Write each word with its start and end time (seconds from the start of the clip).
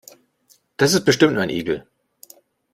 Das 0.77 0.93
ist 0.95 1.05
bestimmt 1.05 1.35
nur 1.35 1.43
ein 1.43 1.51
Igel. 1.51 1.85